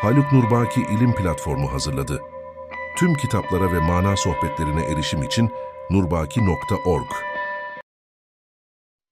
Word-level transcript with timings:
Haluk 0.00 0.32
Nurbaki 0.32 0.80
İlim 0.80 1.14
Platformu 1.14 1.72
hazırladı. 1.72 2.22
Tüm 2.98 3.14
kitaplara 3.14 3.72
ve 3.72 3.78
mana 3.78 4.16
sohbetlerine 4.16 4.82
erişim 4.82 5.22
için 5.22 5.50
nurbaki.org. 5.90 7.10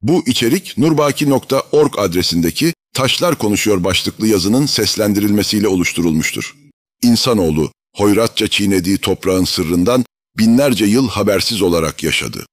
Bu 0.03 0.23
içerik 0.27 0.79
nurbaki.org 0.79 1.99
adresindeki 1.99 2.73
Taşlar 2.95 3.39
Konuşuyor 3.39 3.85
başlıklı 3.85 4.27
yazının 4.27 4.67
seslendirilmesiyle 4.67 5.69
oluşturulmuştur. 5.69 6.57
İnsanoğlu 7.03 7.73
hoyratça 7.97 8.49
çiğnediği 8.49 8.99
toprağın 8.99 9.45
sırrından 9.45 10.05
binlerce 10.39 10.85
yıl 10.85 11.09
habersiz 11.09 11.63
olarak 11.63 12.03
yaşadı. 12.03 12.47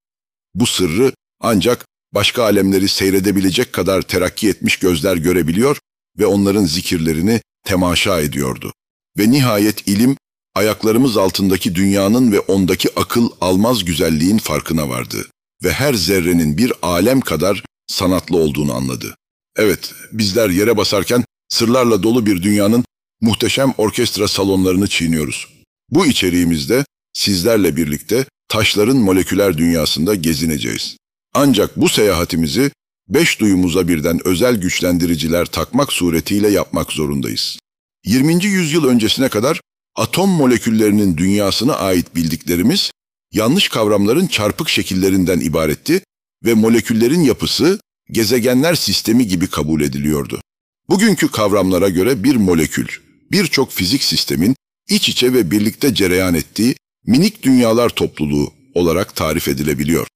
Bu 0.55 0.65
sırrı 0.65 1.13
ancak 1.41 1.85
başka 2.13 2.43
alemleri 2.43 2.87
seyredebilecek 2.87 3.73
kadar 3.73 4.01
terakki 4.01 4.49
etmiş 4.49 4.77
gözler 4.77 5.15
görebiliyor 5.17 5.77
ve 6.19 6.25
onların 6.25 6.65
zikirlerini 6.65 7.41
temaşa 7.65 8.21
ediyordu. 8.21 8.73
Ve 9.17 9.31
nihayet 9.31 9.87
ilim, 9.87 10.17
ayaklarımız 10.55 11.17
altındaki 11.17 11.75
dünyanın 11.75 12.31
ve 12.31 12.39
ondaki 12.39 12.99
akıl 12.99 13.29
almaz 13.41 13.85
güzelliğin 13.85 14.37
farkına 14.37 14.89
vardı 14.89 15.25
ve 15.63 15.71
her 15.71 15.93
zerrenin 15.93 16.57
bir 16.57 16.73
alem 16.81 17.21
kadar 17.21 17.63
sanatlı 17.87 18.37
olduğunu 18.37 18.73
anladı. 18.73 19.15
Evet, 19.57 19.93
bizler 20.11 20.49
yere 20.49 20.77
basarken 20.77 21.25
sırlarla 21.49 22.03
dolu 22.03 22.25
bir 22.25 22.43
dünyanın 22.43 22.85
muhteşem 23.21 23.73
orkestra 23.77 24.27
salonlarını 24.27 24.87
çiğniyoruz. 24.87 25.47
Bu 25.89 26.05
içeriğimizde 26.05 26.85
sizlerle 27.13 27.75
birlikte 27.75 28.25
taşların 28.47 28.97
moleküler 28.97 29.57
dünyasında 29.57 30.15
gezineceğiz. 30.15 30.97
Ancak 31.33 31.77
bu 31.77 31.89
seyahatimizi 31.89 32.71
beş 33.07 33.39
duyumuza 33.39 33.87
birden 33.87 34.27
özel 34.27 34.55
güçlendiriciler 34.55 35.45
takmak 35.45 35.93
suretiyle 35.93 36.49
yapmak 36.49 36.91
zorundayız. 36.91 37.59
20. 38.05 38.45
yüzyıl 38.45 38.85
öncesine 38.85 39.29
kadar 39.29 39.61
atom 39.95 40.29
moleküllerinin 40.29 41.17
dünyasına 41.17 41.75
ait 41.75 42.15
bildiklerimiz 42.15 42.91
yanlış 43.33 43.69
kavramların 43.69 44.27
çarpık 44.27 44.69
şekillerinden 44.69 45.39
ibaretti 45.39 46.01
ve 46.45 46.53
moleküllerin 46.53 47.21
yapısı 47.21 47.79
gezegenler 48.11 48.75
sistemi 48.75 49.27
gibi 49.27 49.47
kabul 49.47 49.81
ediliyordu. 49.81 50.41
Bugünkü 50.89 51.31
kavramlara 51.31 51.89
göre 51.89 52.23
bir 52.23 52.35
molekül, 52.35 52.87
birçok 53.31 53.71
fizik 53.71 54.03
sistemin 54.03 54.55
iç 54.89 55.09
içe 55.09 55.33
ve 55.33 55.51
birlikte 55.51 55.93
cereyan 55.93 56.35
ettiği 56.35 56.75
minik 57.05 57.43
dünyalar 57.43 57.89
topluluğu 57.89 58.53
olarak 58.73 59.15
tarif 59.15 59.47
edilebiliyor. 59.47 60.07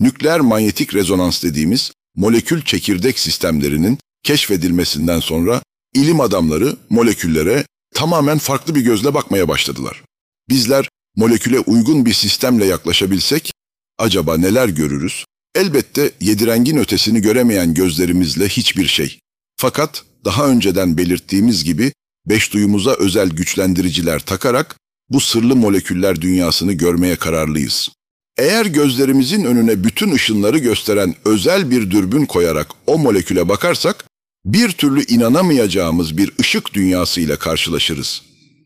Nükleer 0.00 0.40
manyetik 0.40 0.94
rezonans 0.94 1.42
dediğimiz 1.42 1.92
molekül 2.16 2.62
çekirdek 2.62 3.18
sistemlerinin 3.18 3.98
keşfedilmesinden 4.22 5.20
sonra 5.20 5.62
ilim 5.94 6.20
adamları 6.20 6.76
moleküllere 6.90 7.64
tamamen 7.94 8.38
farklı 8.38 8.74
bir 8.74 8.80
gözle 8.80 9.14
bakmaya 9.14 9.48
başladılar. 9.48 10.02
Bizler 10.48 10.88
moleküle 11.16 11.58
uygun 11.60 12.06
bir 12.06 12.12
sistemle 12.12 12.64
yaklaşabilsek 12.64 13.52
acaba 13.98 14.36
neler 14.36 14.68
görürüz? 14.68 15.24
Elbette 15.54 16.12
yedirengin 16.20 16.76
ötesini 16.76 17.20
göremeyen 17.20 17.74
gözlerimizle 17.74 18.48
hiçbir 18.48 18.86
şey. 18.86 19.18
Fakat 19.56 20.04
daha 20.24 20.48
önceden 20.48 20.98
belirttiğimiz 20.98 21.64
gibi 21.64 21.92
beş 22.26 22.52
duyumuza 22.52 22.94
özel 22.94 23.28
güçlendiriciler 23.28 24.20
takarak 24.20 24.76
bu 25.10 25.20
sırlı 25.20 25.56
moleküller 25.56 26.20
dünyasını 26.20 26.72
görmeye 26.72 27.16
kararlıyız. 27.16 27.90
Eğer 28.38 28.66
gözlerimizin 28.66 29.44
önüne 29.44 29.84
bütün 29.84 30.12
ışınları 30.12 30.58
gösteren 30.58 31.14
özel 31.24 31.70
bir 31.70 31.90
dürbün 31.90 32.26
koyarak 32.26 32.68
o 32.86 32.98
moleküle 32.98 33.48
bakarsak, 33.48 34.04
bir 34.44 34.70
türlü 34.70 35.04
inanamayacağımız 35.04 36.16
bir 36.16 36.32
ışık 36.40 36.74
dünyasıyla 36.74 37.38
karşılaşırız. 37.38 38.22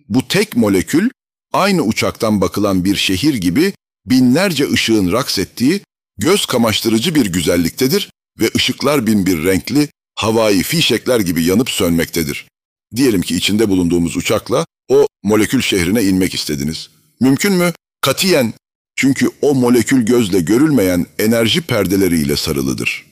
Bu 0.09 0.29
tek 0.29 0.57
molekül, 0.57 1.09
aynı 1.53 1.83
uçaktan 1.83 2.41
bakılan 2.41 2.85
bir 2.85 2.97
şehir 2.97 3.35
gibi 3.35 3.73
binlerce 4.07 4.71
ışığın 4.71 5.13
raks 5.13 5.39
ettiği 5.39 5.81
göz 6.19 6.47
kamaştırıcı 6.47 7.15
bir 7.15 7.27
güzelliktedir 7.27 8.11
ve 8.41 8.51
ışıklar 8.57 9.07
bin 9.07 9.27
bir 9.27 9.45
renkli, 9.45 9.89
havai 10.15 10.63
fişekler 10.63 11.21
gibi 11.21 11.45
yanıp 11.45 11.71
sönmektedir. 11.71 12.49
Diyelim 12.97 13.23
ki 13.23 13.37
içinde 13.37 13.69
bulunduğumuz 13.69 14.17
uçakla 14.17 14.67
o 14.89 15.07
molekül 15.23 15.63
şehrine 15.63 16.03
inmek 16.03 16.35
istediniz. 16.35 16.91
Mümkün 17.21 17.53
mü? 17.53 17.73
Katiyen. 18.01 18.53
Çünkü 18.97 19.31
o 19.43 19.55
molekül 19.55 20.07
gözle 20.07 20.41
görülmeyen 20.41 21.07
enerji 21.19 21.61
perdeleriyle 21.61 22.37
sarılıdır. 22.37 23.05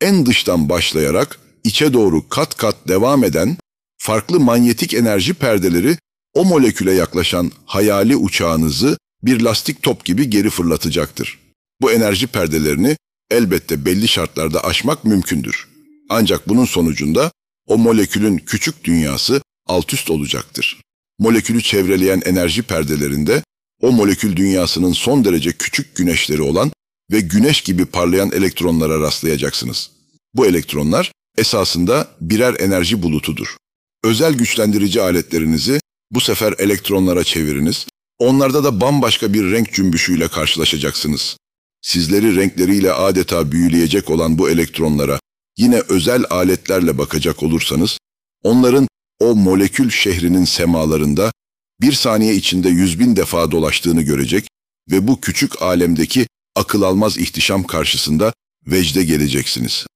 En 0.00 0.26
dıştan 0.26 0.68
başlayarak 0.68 1.38
içe 1.64 1.92
doğru 1.92 2.28
kat 2.28 2.56
kat 2.56 2.76
devam 2.88 3.24
eden 3.24 3.56
farklı 3.98 4.40
manyetik 4.40 4.94
enerji 4.94 5.34
perdeleri 5.34 5.96
o 6.34 6.44
moleküle 6.44 6.92
yaklaşan 6.92 7.52
hayali 7.66 8.16
uçağınızı 8.16 8.98
bir 9.22 9.40
lastik 9.40 9.82
top 9.82 10.04
gibi 10.04 10.30
geri 10.30 10.50
fırlatacaktır. 10.50 11.38
Bu 11.80 11.92
enerji 11.92 12.26
perdelerini 12.26 12.96
elbette 13.30 13.84
belli 13.84 14.08
şartlarda 14.08 14.64
aşmak 14.64 15.04
mümkündür. 15.04 15.68
Ancak 16.08 16.48
bunun 16.48 16.64
sonucunda 16.64 17.32
o 17.66 17.78
molekülün 17.78 18.38
küçük 18.38 18.84
dünyası 18.84 19.42
alt 19.66 19.92
üst 19.92 20.10
olacaktır. 20.10 20.80
Molekülü 21.18 21.62
çevreleyen 21.62 22.22
enerji 22.24 22.62
perdelerinde 22.62 23.42
o 23.82 23.92
molekül 23.92 24.36
dünyasının 24.36 24.92
son 24.92 25.24
derece 25.24 25.52
küçük 25.52 25.96
güneşleri 25.96 26.42
olan 26.42 26.72
ve 27.12 27.20
güneş 27.20 27.60
gibi 27.60 27.84
parlayan 27.84 28.32
elektronlara 28.32 29.00
rastlayacaksınız. 29.00 29.90
Bu 30.34 30.46
elektronlar 30.46 31.12
esasında 31.38 32.08
birer 32.20 32.60
enerji 32.60 33.02
bulutudur. 33.02 33.56
Özel 34.04 34.34
güçlendirici 34.34 35.02
aletlerinizi 35.02 35.80
bu 36.10 36.20
sefer 36.20 36.54
elektronlara 36.58 37.24
çeviriniz. 37.24 37.86
Onlarda 38.18 38.64
da 38.64 38.80
bambaşka 38.80 39.32
bir 39.32 39.50
renk 39.50 39.72
cümbüşüyle 39.72 40.28
karşılaşacaksınız. 40.28 41.36
Sizleri 41.82 42.36
renkleriyle 42.36 42.92
adeta 42.92 43.52
büyüleyecek 43.52 44.10
olan 44.10 44.38
bu 44.38 44.50
elektronlara 44.50 45.20
yine 45.58 45.82
özel 45.88 46.24
aletlerle 46.30 46.98
bakacak 46.98 47.42
olursanız, 47.42 47.98
onların 48.42 48.88
o 49.20 49.34
molekül 49.34 49.90
şehrinin 49.90 50.44
semalarında 50.44 51.32
bir 51.82 51.92
saniye 51.92 52.34
içinde 52.34 52.68
yüz 52.68 53.00
bin 53.00 53.16
defa 53.16 53.50
dolaştığını 53.50 54.02
görecek 54.02 54.48
ve 54.90 55.08
bu 55.08 55.20
küçük 55.20 55.62
alemdeki 55.62 56.26
akıl 56.56 56.82
almaz 56.82 57.18
ihtişam 57.18 57.64
karşısında 57.64 58.32
vecde 58.66 59.04
geleceksiniz. 59.04 59.86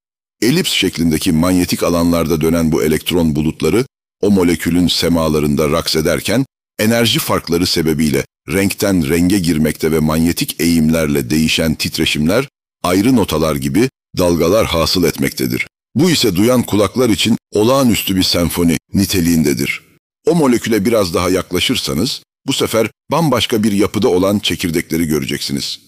Elips 0.43 0.73
şeklindeki 0.73 1.33
manyetik 1.33 1.83
alanlarda 1.83 2.41
dönen 2.41 2.73
bu 2.73 2.83
elektron 2.83 3.35
bulutları 3.37 3.85
o 4.23 4.31
molekülün 4.31 4.89
semalarında 4.89 5.71
raks 5.71 5.97
ederken 5.97 6.45
enerji 6.79 7.19
farkları 7.19 7.67
sebebiyle 7.67 8.25
renkten 8.49 9.09
renge 9.09 9.39
girmekte 9.39 9.93
ve 9.93 9.99
manyetik 9.99 10.61
eğimlerle 10.61 11.31
değişen 11.31 11.75
titreşimler 11.75 12.49
ayrı 12.83 13.17
notalar 13.17 13.57
gibi 13.57 13.89
dalgalar 14.19 14.67
hasıl 14.67 15.05
etmektedir. 15.05 15.67
Bu 15.95 16.11
ise 16.11 16.37
duyan 16.37 16.63
kulaklar 16.63 17.11
için 17.11 17.37
olağanüstü 17.53 18.17
bir 18.17 18.23
senfoni 18.23 18.79
niteliğindedir. 18.95 19.83
O 20.27 20.35
moleküle 20.35 20.85
biraz 20.85 21.15
daha 21.15 21.31
yaklaşırsanız 21.31 22.23
bu 22.47 22.53
sefer 22.53 22.91
bambaşka 23.11 23.63
bir 23.63 23.73
yapıda 23.73 24.09
olan 24.09 24.39
çekirdekleri 24.39 25.07
göreceksiniz. 25.07 25.81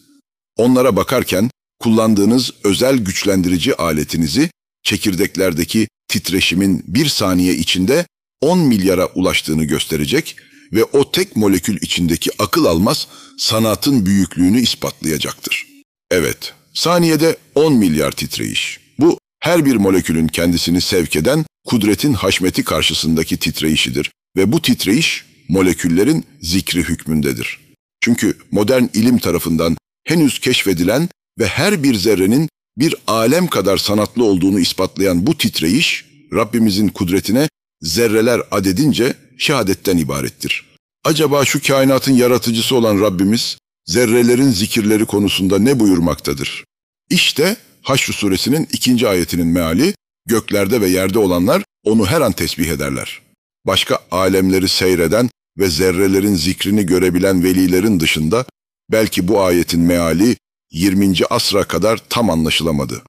Onlara 0.56 0.97
bakarken 0.97 1.50
kullandığınız 1.78 2.53
özel 2.65 2.99
güçlendirici 2.99 3.76
aletinizi 3.76 4.50
çekirdeklerdeki 4.82 5.88
titreşimin 6.09 6.84
bir 6.87 7.06
saniye 7.06 7.54
içinde 7.54 8.06
10 8.41 8.59
milyara 8.59 9.06
ulaştığını 9.06 9.65
gösterecek 9.65 10.37
ve 10.72 10.84
o 10.84 11.10
tek 11.10 11.37
molekül 11.37 11.76
içindeki 11.82 12.31
akıl 12.38 12.65
almaz 12.65 13.09
sanatın 13.38 14.06
büyüklüğünü 14.06 14.60
ispatlayacaktır. 14.60 15.66
Evet, 16.10 16.55
saniyede 16.75 17.37
10 17.55 17.75
milyar 17.75 18.12
titreyiş. 18.12 18.81
Bu 18.99 19.19
her 19.41 19.65
bir 19.65 19.76
molekülün 19.76 20.28
kendisini 20.28 20.81
sevk 20.81 21.16
eden 21.16 21.44
kudretin 21.66 22.12
haşmeti 22.12 22.65
karşısındaki 22.65 23.37
titreyişidir 23.37 24.10
ve 24.38 24.52
bu 24.52 24.62
titreyiş 24.62 25.25
moleküllerin 25.49 26.25
zikri 26.40 26.82
hükmündedir. 26.82 27.58
Çünkü 28.00 28.37
modern 28.50 28.85
ilim 28.94 29.19
tarafından 29.19 29.76
henüz 30.05 30.38
keşfedilen 30.38 31.08
ve 31.38 31.46
her 31.46 31.82
bir 31.82 31.94
zerrenin 31.94 32.49
bir 32.79 32.94
alem 33.06 33.46
kadar 33.46 33.76
sanatlı 33.76 34.25
olduğunu 34.25 34.61
ispatlayan 34.61 35.26
bu 35.26 35.38
titreyiş, 35.38 36.05
Rabbimizin 36.35 36.88
kudretine 36.88 37.49
zerreler 37.82 38.40
adedince 38.50 39.14
şehadetten 39.38 39.96
ibarettir. 39.96 40.69
Acaba 41.05 41.44
şu 41.44 41.62
kainatın 41.62 42.12
yaratıcısı 42.12 42.76
olan 42.76 43.00
Rabbimiz, 43.00 43.58
zerrelerin 43.87 44.50
zikirleri 44.50 45.05
konusunda 45.05 45.58
ne 45.58 45.81
buyurmaktadır? 45.81 46.64
İşte 47.11 47.56
Haşr 47.82 48.12
suresinin 48.12 48.69
ikinci 48.73 49.08
ayetinin 49.08 49.46
meali, 49.46 49.94
göklerde 50.26 50.81
ve 50.81 50.88
yerde 50.88 51.19
olanlar 51.19 51.62
onu 51.84 52.06
her 52.06 52.20
an 52.20 52.32
tesbih 52.32 52.67
ederler. 52.67 53.28
Başka 53.66 53.99
alemleri 54.10 54.69
seyreden 54.69 55.31
ve 55.58 55.70
zerrelerin 55.70 56.34
zikrini 56.34 56.87
görebilen 56.87 57.44
velilerin 57.44 58.00
dışında 58.00 58.44
belki 58.93 59.28
bu 59.28 59.43
ayetin 59.43 59.81
meali 59.81 60.37
20. 60.72 61.14
asra 61.31 61.64
kadar 61.64 62.00
tam 62.08 62.31
anlaşılamadı. 62.31 63.02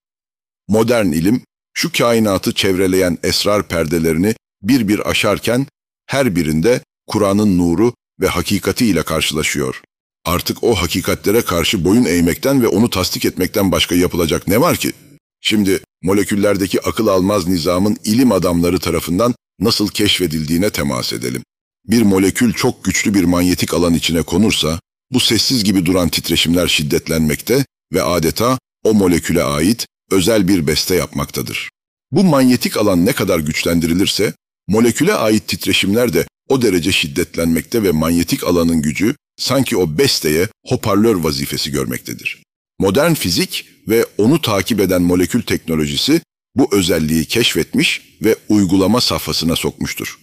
Modern 0.67 1.05
ilim 1.05 1.41
şu 1.73 1.91
kainatı 1.91 2.53
çevreleyen 2.53 3.17
esrar 3.23 3.67
perdelerini 3.67 4.35
bir 4.61 4.87
bir 4.87 5.09
aşarken 5.09 5.67
her 6.05 6.35
birinde 6.35 6.81
Kur'an'ın 7.07 7.57
nuru 7.57 7.93
ve 8.21 8.27
hakikati 8.27 8.85
ile 8.85 9.03
karşılaşıyor. 9.03 9.81
Artık 10.25 10.63
o 10.63 10.75
hakikatlere 10.75 11.41
karşı 11.41 11.85
boyun 11.85 12.05
eğmekten 12.05 12.61
ve 12.61 12.67
onu 12.67 12.89
tasdik 12.89 13.25
etmekten 13.25 13.71
başka 13.71 13.95
yapılacak 13.95 14.47
ne 14.47 14.61
var 14.61 14.77
ki? 14.77 14.91
Şimdi 15.41 15.79
moleküllerdeki 16.03 16.81
akıl 16.81 17.07
almaz 17.07 17.47
nizamın 17.47 17.97
ilim 18.03 18.31
adamları 18.31 18.79
tarafından 18.79 19.35
nasıl 19.59 19.87
keşfedildiğine 19.87 20.69
temas 20.69 21.13
edelim. 21.13 21.43
Bir 21.87 22.01
molekül 22.01 22.53
çok 22.53 22.83
güçlü 22.83 23.13
bir 23.13 23.23
manyetik 23.23 23.73
alan 23.73 23.93
içine 23.93 24.21
konursa, 24.21 24.79
bu 25.11 25.19
sessiz 25.19 25.63
gibi 25.63 25.85
duran 25.85 26.09
titreşimler 26.09 26.67
şiddetlenmekte 26.67 27.65
ve 27.93 28.03
adeta 28.03 28.59
o 28.83 28.93
moleküle 28.93 29.43
ait 29.43 29.85
özel 30.11 30.47
bir 30.47 30.67
beste 30.67 30.95
yapmaktadır. 30.95 31.69
Bu 32.11 32.23
manyetik 32.23 32.77
alan 32.77 33.05
ne 33.05 33.13
kadar 33.13 33.39
güçlendirilirse, 33.39 34.33
moleküle 34.67 35.13
ait 35.13 35.47
titreşimler 35.47 36.13
de 36.13 36.25
o 36.49 36.61
derece 36.61 36.91
şiddetlenmekte 36.91 37.83
ve 37.83 37.91
manyetik 37.91 38.43
alanın 38.43 38.81
gücü 38.81 39.15
sanki 39.37 39.77
o 39.77 39.97
besteye 39.97 40.47
hoparlör 40.67 41.15
vazifesi 41.15 41.71
görmektedir. 41.71 42.43
Modern 42.79 43.13
fizik 43.13 43.65
ve 43.87 44.05
onu 44.17 44.41
takip 44.41 44.79
eden 44.79 45.01
molekül 45.01 45.41
teknolojisi 45.41 46.21
bu 46.55 46.75
özelliği 46.75 47.25
keşfetmiş 47.25 48.17
ve 48.21 48.35
uygulama 48.49 49.01
safhasına 49.01 49.55
sokmuştur. 49.55 50.19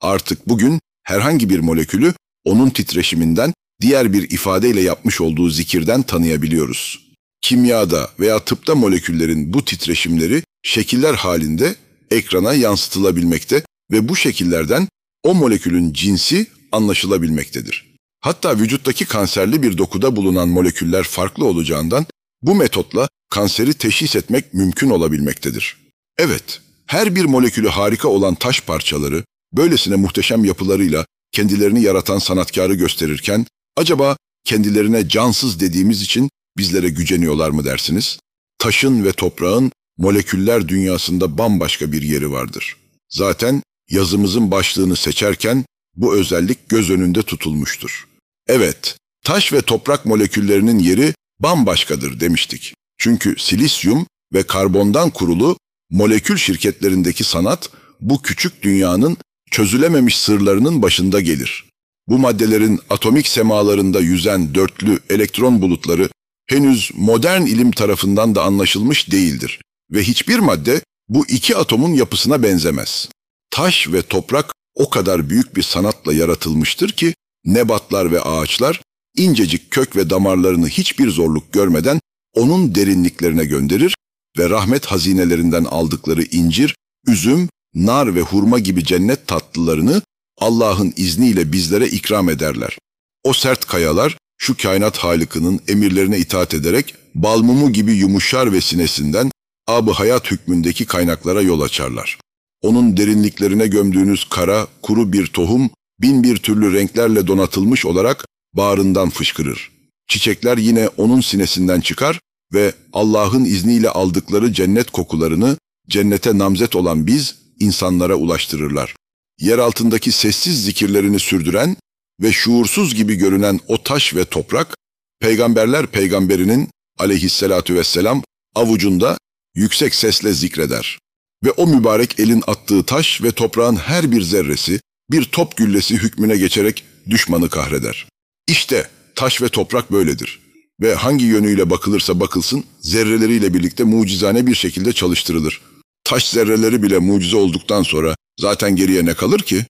Artık 0.00 0.48
bugün 0.48 0.80
herhangi 1.02 1.50
bir 1.50 1.58
molekülü 1.58 2.14
onun 2.44 2.70
titreşiminden 2.70 3.54
diğer 3.80 4.12
bir 4.12 4.30
ifadeyle 4.30 4.80
yapmış 4.80 5.20
olduğu 5.20 5.50
zikirden 5.50 6.02
tanıyabiliyoruz. 6.02 7.10
Kimyada 7.40 8.10
veya 8.20 8.44
tıpta 8.44 8.74
moleküllerin 8.74 9.52
bu 9.52 9.64
titreşimleri 9.64 10.42
şekiller 10.62 11.14
halinde 11.14 11.74
ekrana 12.10 12.54
yansıtılabilmekte 12.54 13.62
ve 13.92 14.08
bu 14.08 14.16
şekillerden 14.16 14.88
o 15.22 15.34
molekülün 15.34 15.92
cinsi 15.92 16.46
anlaşılabilmektedir. 16.72 17.94
Hatta 18.20 18.58
vücuttaki 18.58 19.04
kanserli 19.04 19.62
bir 19.62 19.78
dokuda 19.78 20.16
bulunan 20.16 20.48
moleküller 20.48 21.02
farklı 21.02 21.44
olacağından 21.44 22.06
bu 22.42 22.54
metotla 22.54 23.08
kanseri 23.30 23.74
teşhis 23.74 24.16
etmek 24.16 24.54
mümkün 24.54 24.90
olabilmektedir. 24.90 25.76
Evet, 26.18 26.60
her 26.86 27.14
bir 27.14 27.24
molekülü 27.24 27.68
harika 27.68 28.08
olan 28.08 28.34
taş 28.34 28.60
parçaları 28.60 29.24
böylesine 29.52 29.96
muhteşem 29.96 30.44
yapılarıyla 30.44 31.06
kendilerini 31.32 31.82
yaratan 31.82 32.18
sanatkarı 32.18 32.74
gösterirken 32.74 33.46
acaba 33.76 34.16
kendilerine 34.44 35.08
cansız 35.08 35.60
dediğimiz 35.60 36.02
için 36.02 36.30
bizlere 36.56 36.88
güceniyorlar 36.88 37.50
mı 37.50 37.64
dersiniz? 37.64 38.18
Taşın 38.58 39.04
ve 39.04 39.12
toprağın 39.12 39.72
moleküller 39.98 40.68
dünyasında 40.68 41.38
bambaşka 41.38 41.92
bir 41.92 42.02
yeri 42.02 42.32
vardır. 42.32 42.76
Zaten 43.08 43.62
yazımızın 43.90 44.50
başlığını 44.50 44.96
seçerken 44.96 45.64
bu 45.96 46.14
özellik 46.14 46.68
göz 46.68 46.90
önünde 46.90 47.22
tutulmuştur. 47.22 48.08
Evet, 48.48 48.96
taş 49.24 49.52
ve 49.52 49.62
toprak 49.62 50.06
moleküllerinin 50.06 50.78
yeri 50.78 51.14
bambaşkadır 51.40 52.20
demiştik. 52.20 52.74
Çünkü 53.00 53.34
silisyum 53.38 54.06
ve 54.32 54.42
karbondan 54.42 55.10
kurulu 55.10 55.56
molekül 55.90 56.36
şirketlerindeki 56.36 57.24
sanat 57.24 57.70
bu 58.00 58.22
küçük 58.22 58.62
dünyanın 58.62 59.16
çözülememiş 59.50 60.18
sırlarının 60.18 60.82
başında 60.82 61.20
gelir. 61.20 61.64
Bu 62.08 62.18
maddelerin 62.18 62.80
atomik 62.90 63.28
semalarında 63.28 64.00
yüzen 64.00 64.54
dörtlü 64.54 65.00
elektron 65.10 65.62
bulutları 65.62 66.08
henüz 66.46 66.90
modern 66.94 67.42
ilim 67.42 67.70
tarafından 67.70 68.34
da 68.34 68.42
anlaşılmış 68.42 69.10
değildir 69.10 69.60
ve 69.92 70.02
hiçbir 70.02 70.38
madde 70.38 70.80
bu 71.08 71.26
iki 71.26 71.56
atomun 71.56 71.94
yapısına 71.94 72.42
benzemez. 72.42 73.08
Taş 73.50 73.88
ve 73.88 74.02
toprak 74.02 74.52
o 74.74 74.90
kadar 74.90 75.30
büyük 75.30 75.56
bir 75.56 75.62
sanatla 75.62 76.12
yaratılmıştır 76.12 76.92
ki 76.92 77.14
nebatlar 77.44 78.12
ve 78.12 78.20
ağaçlar 78.20 78.80
incecik 79.16 79.70
kök 79.70 79.96
ve 79.96 80.10
damarlarını 80.10 80.68
hiçbir 80.68 81.10
zorluk 81.10 81.52
görmeden 81.52 82.00
onun 82.34 82.74
derinliklerine 82.74 83.44
gönderir 83.44 83.94
ve 84.38 84.50
rahmet 84.50 84.86
hazinelerinden 84.86 85.64
aldıkları 85.64 86.22
incir, 86.22 86.76
üzüm, 87.06 87.48
nar 87.74 88.14
ve 88.14 88.20
hurma 88.20 88.58
gibi 88.58 88.84
cennet 88.84 89.26
tatlılarını 89.26 90.02
Allah'ın 90.38 90.94
izniyle 90.96 91.52
bizlere 91.52 91.88
ikram 91.88 92.28
ederler. 92.28 92.78
O 93.24 93.32
sert 93.32 93.64
kayalar 93.64 94.16
şu 94.38 94.56
kainat 94.56 94.98
halikinin 94.98 95.60
emirlerine 95.68 96.18
itaat 96.18 96.54
ederek 96.54 96.94
balmumu 97.14 97.72
gibi 97.72 97.92
yumuşar 97.92 98.52
ve 98.52 98.60
sinesinden 98.60 99.30
ab 99.66 99.92
hayat 99.92 100.30
hükmündeki 100.30 100.84
kaynaklara 100.86 101.42
yol 101.42 101.60
açarlar. 101.60 102.18
Onun 102.62 102.96
derinliklerine 102.96 103.66
gömdüğünüz 103.66 104.24
kara, 104.24 104.66
kuru 104.82 105.12
bir 105.12 105.26
tohum, 105.26 105.70
bin 106.00 106.22
bir 106.22 106.36
türlü 106.36 106.74
renklerle 106.74 107.26
donatılmış 107.26 107.86
olarak 107.86 108.26
bağrından 108.54 109.10
fışkırır. 109.10 109.70
Çiçekler 110.10 110.58
yine 110.58 110.88
onun 110.88 111.20
sinesinden 111.20 111.80
çıkar 111.80 112.20
ve 112.52 112.72
Allah'ın 112.92 113.44
izniyle 113.44 113.90
aldıkları 113.90 114.52
cennet 114.52 114.90
kokularını 114.90 115.56
cennete 115.88 116.38
namzet 116.38 116.76
olan 116.76 117.06
biz 117.06 117.36
insanlara 117.60 118.14
ulaştırırlar. 118.14 118.94
Yer 119.40 119.58
altındaki 119.58 120.12
sessiz 120.12 120.64
zikirlerini 120.64 121.18
sürdüren 121.18 121.76
ve 122.22 122.32
şuursuz 122.32 122.94
gibi 122.94 123.14
görünen 123.14 123.60
o 123.68 123.82
taş 123.82 124.14
ve 124.14 124.24
toprak, 124.24 124.74
peygamberler 125.20 125.86
peygamberinin 125.86 126.68
aleyhissalatu 126.98 127.74
vesselam 127.74 128.22
avucunda 128.54 129.18
yüksek 129.54 129.94
sesle 129.94 130.32
zikreder. 130.32 130.98
Ve 131.44 131.50
o 131.50 131.66
mübarek 131.66 132.20
elin 132.20 132.42
attığı 132.46 132.82
taş 132.82 133.22
ve 133.22 133.32
toprağın 133.32 133.76
her 133.76 134.12
bir 134.12 134.22
zerresi 134.22 134.80
bir 135.10 135.24
top 135.24 135.56
güllesi 135.56 135.94
hükmüne 135.94 136.36
geçerek 136.36 136.84
düşmanı 137.10 137.48
kahreder. 137.48 138.08
İşte 138.48 138.88
taş 139.20 139.42
ve 139.42 139.48
toprak 139.48 139.92
böyledir. 139.92 140.40
Ve 140.80 140.94
hangi 140.94 141.24
yönüyle 141.24 141.70
bakılırsa 141.70 142.20
bakılsın 142.20 142.64
zerreleriyle 142.80 143.54
birlikte 143.54 143.84
mucizane 143.84 144.46
bir 144.46 144.54
şekilde 144.54 144.92
çalıştırılır. 144.92 145.60
Taş 146.04 146.28
zerreleri 146.28 146.82
bile 146.82 146.98
mucize 146.98 147.36
olduktan 147.36 147.82
sonra 147.82 148.16
zaten 148.40 148.76
geriye 148.76 149.04
ne 149.04 149.14
kalır 149.14 149.38
ki? 149.40 149.66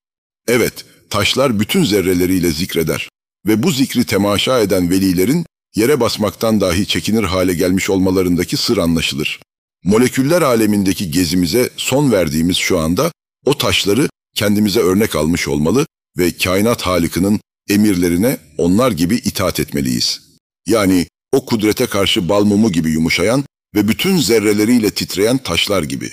Evet, 0.48 0.84
taşlar 1.10 1.60
bütün 1.60 1.84
zerreleriyle 1.84 2.50
zikreder 2.50 3.08
ve 3.46 3.62
bu 3.62 3.70
zikri 3.70 4.04
temaşa 4.04 4.60
eden 4.60 4.90
velilerin 4.90 5.46
yere 5.76 6.00
basmaktan 6.00 6.60
dahi 6.60 6.86
çekinir 6.86 7.24
hale 7.24 7.54
gelmiş 7.54 7.90
olmalarındaki 7.90 8.56
sır 8.56 8.76
anlaşılır. 8.78 9.40
Moleküller 9.84 10.42
alemindeki 10.42 11.10
gezimize 11.10 11.70
son 11.76 12.12
verdiğimiz 12.12 12.56
şu 12.56 12.78
anda 12.78 13.12
o 13.46 13.58
taşları 13.58 14.08
kendimize 14.34 14.80
örnek 14.80 15.16
almış 15.16 15.48
olmalı 15.48 15.86
ve 16.18 16.36
kainat 16.36 16.82
halikinin 16.82 17.40
emirlerine 17.70 18.36
onlar 18.58 18.92
gibi 18.92 19.14
itaat 19.16 19.60
etmeliyiz. 19.60 20.20
Yani 20.66 21.06
o 21.32 21.46
kudrete 21.46 21.86
karşı 21.86 22.28
bal 22.28 22.44
mumu 22.44 22.72
gibi 22.72 22.90
yumuşayan 22.90 23.44
ve 23.74 23.88
bütün 23.88 24.16
zerreleriyle 24.16 24.90
titreyen 24.90 25.38
taşlar 25.38 25.82
gibi. 25.82 26.10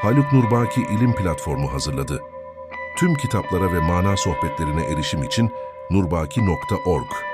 Haluk 0.00 0.32
Nurbaki 0.32 0.80
İlim 0.80 1.14
Platformu 1.14 1.72
hazırladı. 1.72 2.20
Tüm 2.98 3.14
kitaplara 3.14 3.72
ve 3.72 3.80
mana 3.80 4.16
sohbetlerine 4.16 4.84
erişim 4.84 5.22
için 5.24 5.50
nurbaki.org 5.90 7.31